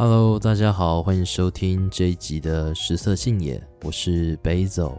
[0.00, 4.96] Hello，大家好，欢迎收听这一集的食色性也，我是 Basil。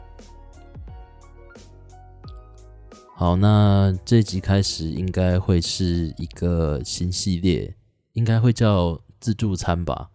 [3.15, 7.73] 好，那这一集开始应该会是一个新系列，
[8.11, 10.09] 应该会叫自助餐吧？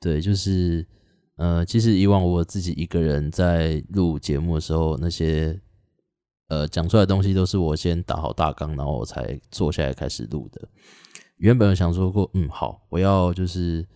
[0.00, 0.88] 对，就是
[1.36, 5.60] 呃，其实以往我自己一个人在录节目的时候，那些
[6.48, 10.66] 呃讲出来的东西都是我先打好大纲，然后我才坐下来开始录的。
[11.36, 13.86] 原本想说过，嗯，好，我要就是。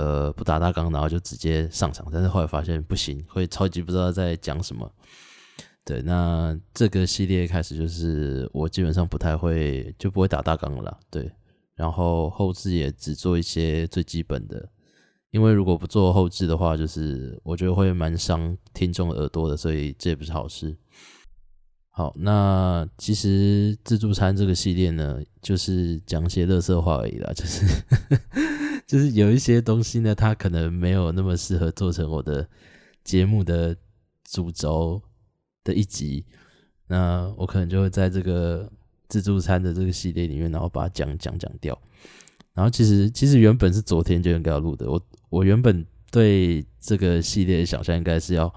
[0.00, 4.90] 呃，不打大纲，然后就直接上场，但是后来发现不行，会超级不知道在讲什么。
[5.84, 10.98] 对，那这个系列开始就是我基本上不太会，就不会打大纲了。
[11.10, 11.30] 对，
[11.74, 14.70] 然后后置也只做一些最基本的，
[15.32, 20.74] 因为如果不做后置的话，就是我觉得会蛮伤听众耳朵的，所以这也不是好事。
[21.90, 27.66] 好，那其实自助餐这个系列呢，就是讲些乐色话而已啦，就是。
[28.90, 32.44] 就是有一些东西呢，它可能没有那么适合做成我的
[33.04, 33.76] 节目的
[34.24, 35.00] 主轴
[35.62, 36.26] 的一集，
[36.88, 38.68] 那我可能就会在这个
[39.06, 41.80] 自助餐的这个系列里面，然后把它讲讲讲掉。
[42.52, 48.52] 然后其实其实原本是昨天就应该要录的，我我原本对这个系列的想象应该是要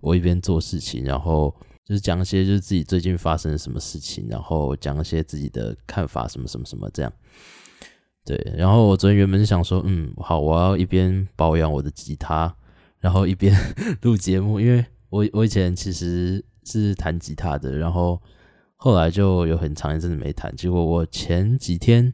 [0.00, 7.12] 我一边做事情，然后就是讲一些就是自己最近发生了什么事情，然后讲一些自己的看法什么什么什么这样。
[8.26, 12.52] 对，然后我昨天原本想说，嗯，好，我要一边保养我的吉他，
[12.98, 13.56] 然后一边
[14.02, 18.20] 录节目，因为我我以前其实是弹吉他的，然后
[18.74, 22.12] 后来就有很长一阵子没弹，结果我前几天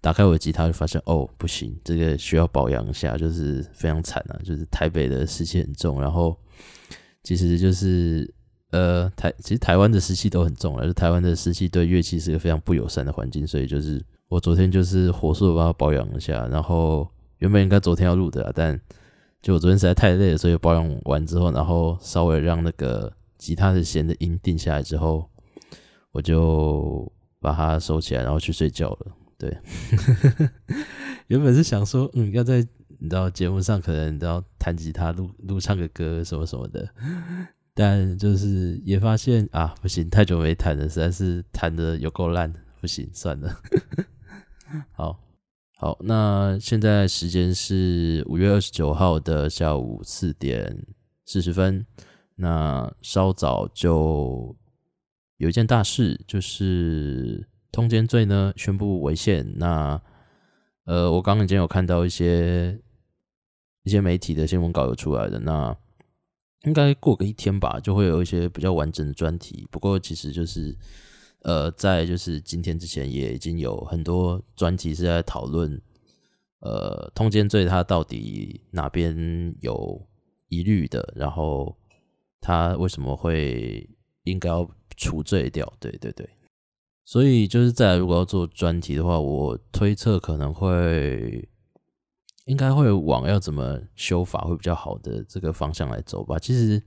[0.00, 6.34] 打开我的吉他就发现，哦，不行，这个需要保养一下，就是非常惨啊，就是台北的湿气很重，然后
[7.22, 8.32] 其实就是
[8.70, 14.02] 呃台其实台湾的湿气都很重了，就台湾的湿气对乐器是一个非常不友善的环境，所以就是。
[14.28, 18.80] 我昨天就是火速把它保养一下，然后原本应该昨天要录的，但
[19.40, 25.30] 就我昨天实在太累了，所以保养完之后，然后稍微让那个吉他的弦的音定下来之后，
[26.10, 27.10] 我就
[27.40, 29.12] 把它收起来，然后去睡觉了。
[29.38, 29.56] 对，
[31.28, 32.66] 原本是想说，嗯，要在
[32.98, 36.88] 你知道节目上可能你知道弹吉他录录唱个歌什么什么的，
[37.74, 43.54] 但就是也发现啊，不行，太久没弹了，实在是弹的有够烂，不行，算了。
[45.78, 50.86] 好，那现在时间是五月二十九号的下午四点
[51.26, 51.84] 四十分。
[52.36, 54.56] 那稍早就
[55.36, 59.52] 有一件大事，就是通奸罪呢宣布违宪。
[59.58, 60.00] 那
[60.86, 62.80] 呃，我刚刚已经有看到一些
[63.82, 65.76] 一些媒体的新闻稿有出来的，那
[66.62, 69.68] 应该过个一天吧，就会有一些比较完整的专题。
[69.70, 70.74] 不过其实就是。
[71.46, 75.80] 呃，在就是今天之前，也已经有很多专题是在讨论，
[76.58, 80.04] 呃，通奸罪它到底哪边有
[80.48, 81.76] 疑虑的，然后
[82.40, 83.88] 它为什么会
[84.24, 85.72] 应该要除罪掉？
[85.78, 86.28] 对对对，
[87.04, 91.48] 所以就是再来如果要做专题的话，我推测可能会
[92.46, 96.40] 应该会往要怎么修法会比较好的这个方向来走吧。
[96.40, 96.82] 其实。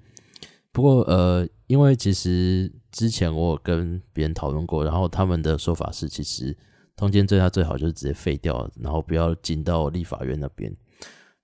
[0.71, 6.55] 不过，呃，因为其实之前我有跟别人讨论过，然后他们的说法是，其实
[6.95, 10.75] 通奸罪它最好就是直接废掉，然后不要进到立法院那边。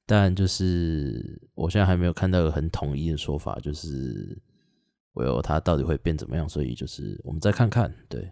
[0.06, 4.42] 但就是我现在还没有看到很统一的说法，就是
[5.14, 7.94] 我有它到底会变怎么样，所以就是我们再看看。
[8.10, 8.32] 对，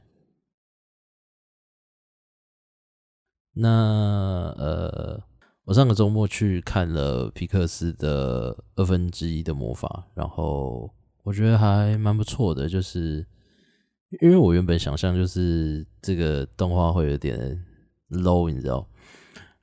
[3.53, 5.23] 那呃。
[5.65, 10.93] 我上个周末去看了皮克斯的二分之一的魔法，然后
[11.23, 12.69] 我觉得还蛮不错的。
[12.69, 13.25] 就是
[14.21, 17.63] 因为我原本想象就是这个动画会有点
[18.09, 18.87] low，你知道，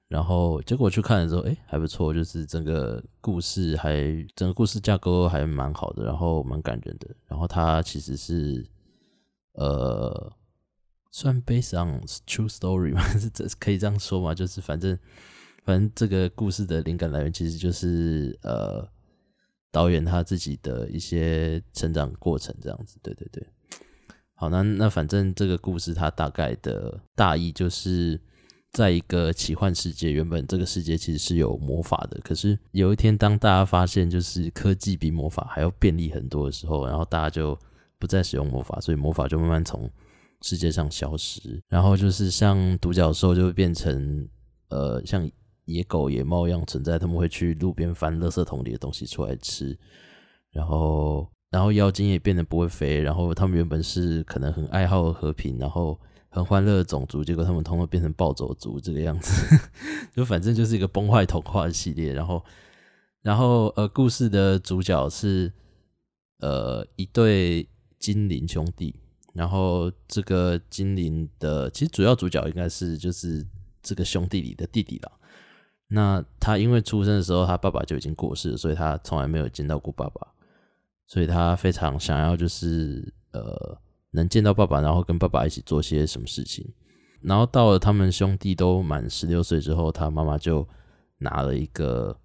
[0.09, 3.95] 然后结果去看的时候，哎，还不错，就是整个故事还
[4.34, 7.09] 整个故事架构还蛮好的，然后蛮感人的。
[7.28, 8.66] 然后它其实是
[9.53, 10.33] 呃，
[11.13, 13.01] 算 based on true story 吗？
[13.18, 14.34] 是这可以这样说吗？
[14.34, 14.98] 就是反正。
[15.63, 18.83] 反正这个故事的灵感来源其实就是呃
[19.72, 23.46] 导演他自己的一些成长过程这样子，对对对。
[24.34, 28.18] 好，那那反正这个故事它大概的大意就是
[28.72, 37.58] 在一个奇幻世界，原本这个世界其实是有魔法的，可是有一天当大家发现就是科技比魔法还要便利很多的时候，然后大家就
[37.98, 39.90] 不再使用魔法，所以魔法就慢慢从
[40.40, 44.26] 世界上消失，然后就是像独角兽就会变成
[44.68, 45.30] 呃像。
[45.72, 49.78] 野狗、野猫一样存在，他们会去路边翻垃圾桶里的东西出来吃，
[50.50, 59.32] 然后，然后妖精也变得不会飞，然后他们原本是可能很爱好和平，然后很欢乐的种族，结果他们通通变成暴走族这个样子，
[60.14, 62.12] 就反正就是一个崩坏童话的系列。
[62.12, 62.44] 然后，
[63.22, 65.52] 然后呃，故事的主角是
[66.38, 67.68] 呃一对
[67.98, 68.94] 精灵兄弟，
[69.34, 73.46] 然后这个精灵的其实主要主角应该是就是
[73.82, 75.12] 这个兄弟里的弟弟啦。
[75.91, 80.27] 那他因为出生的时候他爸爸就已经过世了，所以他从来没有见到过爸爸，
[81.07, 83.78] 所以他非常想要就是呃。
[84.13, 86.69] 能见到爸爸，然后跟爸爸一起做些什么事情。
[87.22, 90.66] 然后到了他们兄弟都满十六岁之后，他妈妈就
[91.19, 92.19] 拿了一个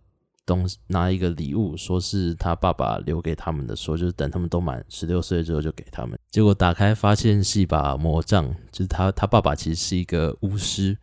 [0.45, 6.17] 东西，拿一个礼物，说是他爸爸留给他们的，说就是等他们都满十六岁之后就给他们。
[6.29, 10.97] 结果打开发现是一把魔杖，就是他他爸爸其实是一个巫师。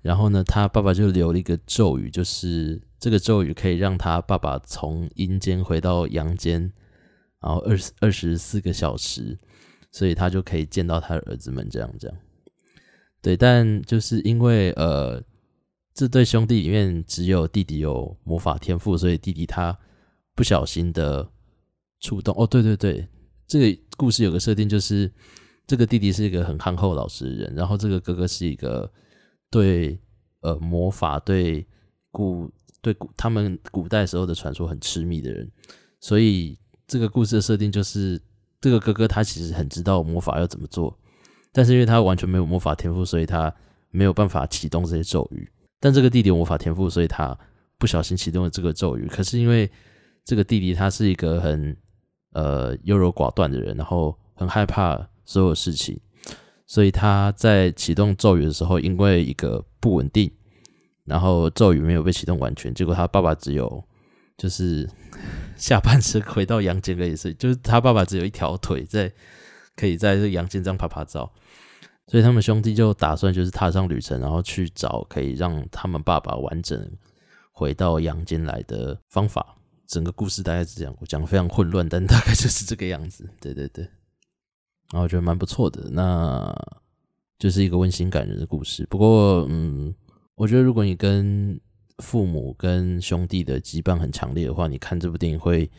[0.00, 6.72] 然后呢，他爸爸就留了一个咒语，就是这个咒语可以让他爸爸从阴间回到阳间，
[7.40, 9.38] 然后二十二十四个小时。
[9.94, 12.16] 所以他就可以见到他的儿子们，这样这样，
[13.20, 13.36] 对。
[13.36, 15.22] 但就是因为呃，
[15.94, 19.76] 这对兄弟里面只有弟弟有魔法天赋，所以弟弟他
[20.34, 21.28] 不小心的
[22.00, 22.34] 触动。
[22.36, 23.06] 哦，对对对，
[23.46, 25.10] 这个故事有个设定，就是
[25.66, 28.90] 这个弟弟是一个很憨厚老实的人，然后这个哥哥是一个
[29.50, 29.98] 对
[30.40, 31.66] 呃魔法、对
[32.10, 32.50] 古
[32.80, 35.50] 对古他们古代时候的传说很痴迷的人，
[36.00, 38.20] 所以这个故事的设定就是。
[38.62, 40.96] 这个哥哥他其实很知道魔法要怎么做，
[41.50, 43.52] 但是因为他完全没有魔法天赋，所以他
[43.90, 45.50] 没有办法启动这些咒语。
[45.82, 47.36] 但这个弟弟无法天赋，所以他
[47.76, 49.08] 不小心启动了这个咒语。
[49.08, 49.68] 可是因为
[50.24, 51.76] 这个弟弟他是一个很
[52.30, 55.98] 呃优柔寡断的人，然后很害怕所有事情，
[56.66, 60.30] 所以他在启动咒语的时候，因为一个不稳定，
[61.04, 63.84] 然后咒语没有被启动完全，结果他爸爸只有
[64.38, 64.88] 就是。
[65.54, 69.12] 下半身回到阳间而已，所以就是他爸爸只有一条腿在，
[69.76, 71.30] 可以在这阳间这样趴趴走，
[72.08, 76.90] 所以他们兄弟就打算就是踏上旅程，然后去找可以让他们爸爸完整
[77.52, 79.56] 回到阳间来的方法。
[79.86, 83.28] 整个故事大概是这样，讲非常混乱，但大概就是这个样子。
[83.40, 83.84] 对对对，
[84.90, 86.50] 然后我觉得蛮不错的，那
[87.38, 88.86] 就是一个温馨感人的故事。
[88.88, 89.94] 不过，嗯，
[90.34, 91.60] 我觉得如果你跟
[91.98, 95.70] 父母跟兄弟的羁绊很强烈的话，你看这部电影会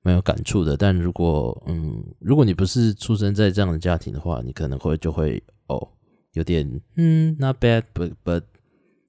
[0.00, 0.74] 蛮有感触的。
[0.74, 5.92] 但如果嗯，如果你不是出生在这样的家庭的话，你可能会就会哦，
[6.32, 8.42] 有点嗯，not bad，but but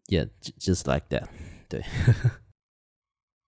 [0.07, 1.27] yeah，just like that。
[1.67, 1.83] 对，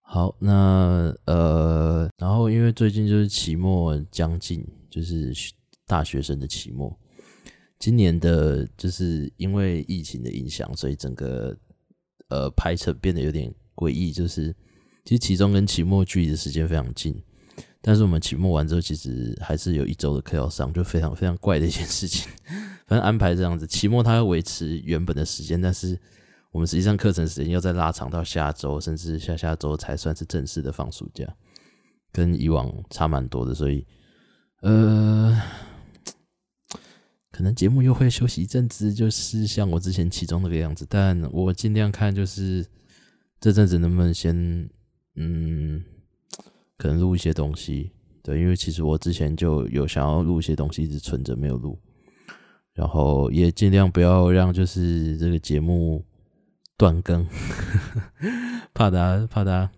[0.01, 5.33] 好，那呃，然后因为最近就是期末将近，就是
[5.85, 6.99] 大学生的期末，
[7.79, 11.57] 今年的就是因为疫情的影响，所以整个。
[12.29, 14.55] 呃，排程变得有点诡异，就是
[15.03, 17.13] 其实期中跟期末距离的时间非常近，
[17.81, 22.31] 但是我们期末完之后，其实还是有一周的课要上，就非常非常怪的一件事情。
[22.91, 25.97] 反正安排这样子，期末它要维持原本的时间，但是
[26.51, 31.25] 我们实际上课程时间要再拉长到下周，甚至下下周才算是正式的放暑假，
[32.11, 33.87] 跟以往差蛮多的，所以
[34.59, 35.41] 呃。
[37.31, 42.63] 可能节目又会休息一阵子，就是像我之前期中那个样子，但我尽量看，就是
[43.39, 44.35] 这阵子能不能先，
[45.15, 45.81] 嗯，
[46.77, 51.79] 可能录一些东西，对，因为其实我之前就有想要录一些东西，一直存着没有录，
[52.73, 56.03] 然后也尽量不要让就是这个节目
[56.77, 57.27] 断更，
[58.73, 59.71] 怕大家怕大家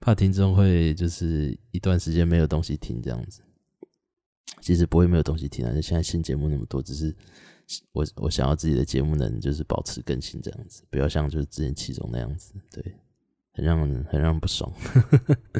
[0.00, 3.40] 怕听众会就是一段时间没有东西听这样子。
[4.60, 7.14] 其实不会没有东西听啊，现在新节目那么多，只是
[7.92, 12.82] 我我想要自己的节目能就是保持更新这样子，不要像就是之前其中那样子，对，
[13.52, 14.72] 很让人很让人不爽。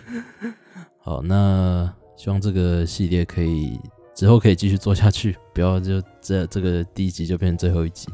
[0.99, 3.79] 好，那希望这个系列可以
[4.19, 8.09] 之后可以继续做下去，不要就这这个第一集就变成最后一集。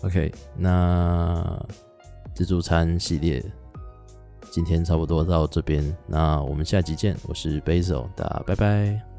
[0.00, 1.62] OK，那
[2.32, 3.44] 自助餐系列。
[4.50, 7.14] 今天差不多到这边，那我们下集见。
[7.28, 9.09] 我是 Basil，大家拜拜。